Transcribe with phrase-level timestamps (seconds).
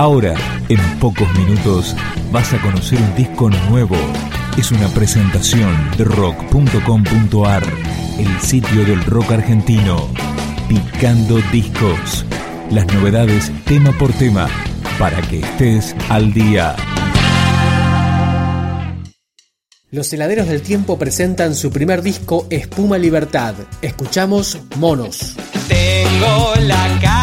[0.00, 0.34] Ahora,
[0.70, 1.94] en pocos minutos,
[2.32, 3.96] vas a conocer un disco nuevo.
[4.56, 7.62] Es una presentación de rock.com.ar,
[8.18, 10.08] el sitio del rock argentino.
[10.70, 12.24] Picando discos.
[12.70, 14.48] Las novedades tema por tema,
[14.98, 16.76] para que estés al día.
[19.90, 23.54] Los heladeros del tiempo presentan su primer disco Espuma Libertad.
[23.82, 25.36] Escuchamos Monos.
[25.68, 27.19] Tengo la cara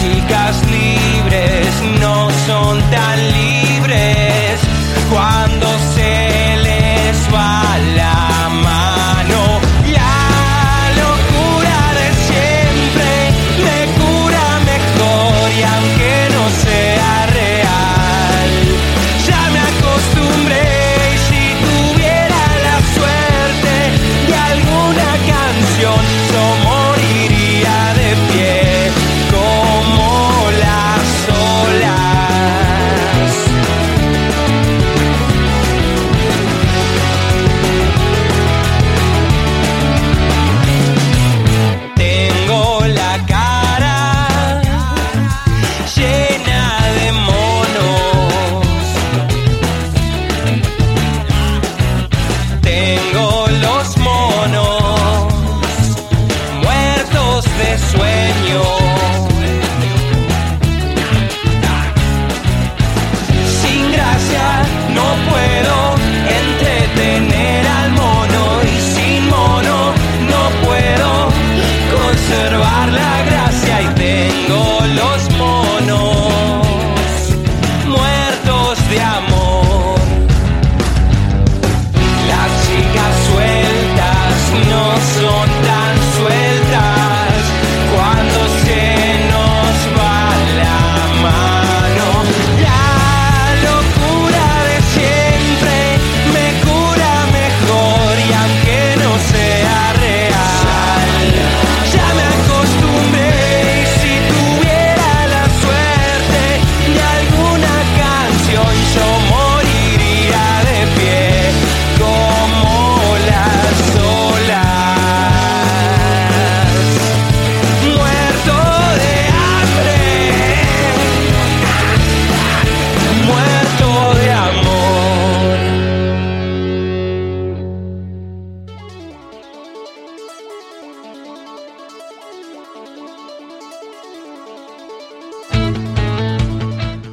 [0.00, 1.68] chicas libres
[2.00, 4.60] no son tan libres.
[5.10, 5.67] Cuando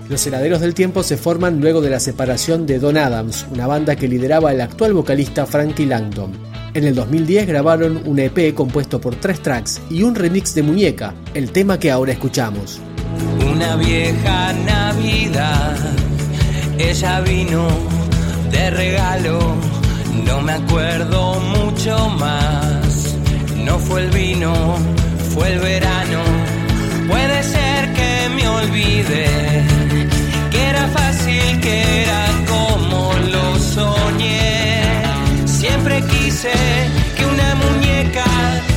[0.09, 3.95] Los heladeros del tiempo se forman luego de la separación de Don Adams, una banda
[3.95, 6.31] que lideraba el actual vocalista Frankie Langdon.
[6.75, 11.15] En el 2010 grabaron un EP compuesto por tres tracks y un remix de Muñeca,
[11.33, 12.79] el tema que ahora escuchamos.
[13.51, 15.75] Una vieja Navidad,
[16.77, 17.67] ella vino
[18.51, 19.39] de regalo,
[20.23, 23.15] no me acuerdo mucho más.
[23.57, 24.53] No fue el vino,
[25.33, 26.21] fue el verano,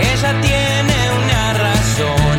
[0.00, 2.31] Ella tiene una razón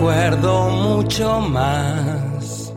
[0.00, 2.72] acuerdo mucho más.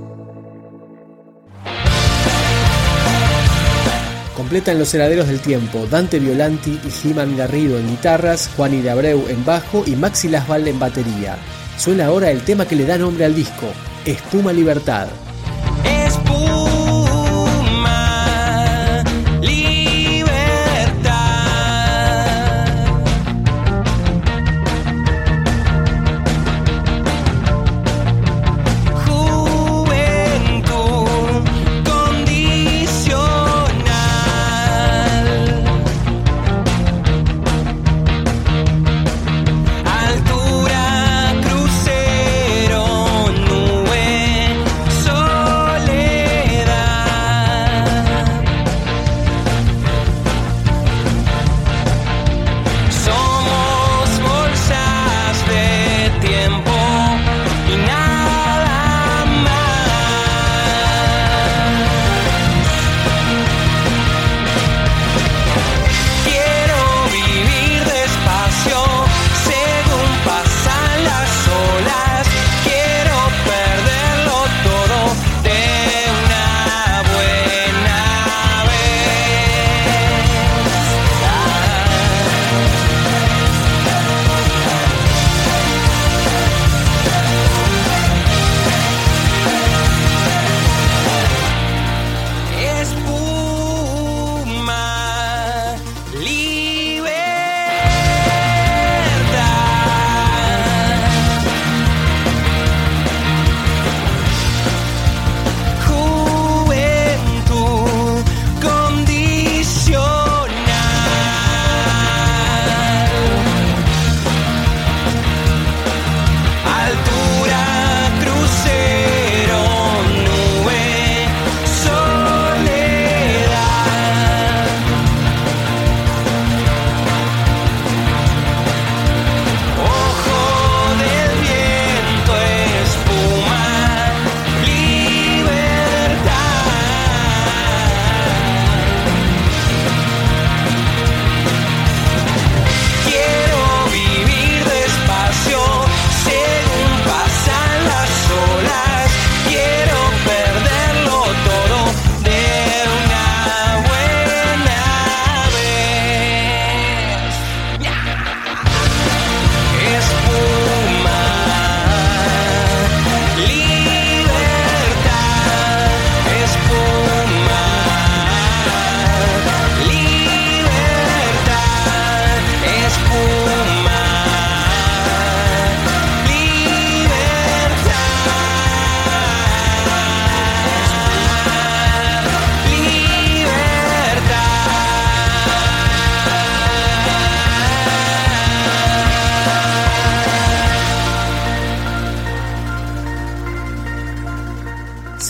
[4.36, 9.24] Completan los heladeros del tiempo Dante Violanti y Jiman Garrido en guitarras, Juani de Abreu
[9.30, 11.38] en bajo y Maxi Lasval en batería.
[11.78, 13.68] Suena ahora el tema que le da nombre al disco,
[14.04, 15.08] Espuma Libertad.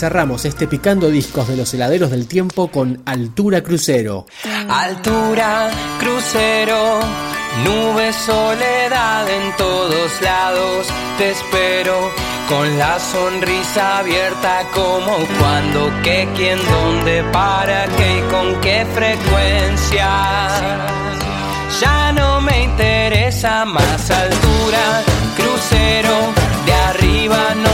[0.04, 4.26] Cerramos este picando discos de los heladeros del tiempo con Altura Crucero.
[4.68, 7.00] Altura, crucero,
[7.64, 10.88] nube, soledad en todos lados.
[11.16, 11.94] Te espero
[12.50, 20.10] con la sonrisa abierta como cuando, qué, quién, dónde, para qué y con qué frecuencia.
[21.80, 25.02] Ya no me interesa más altura,
[25.34, 26.14] crucero,
[26.66, 27.73] de arriba no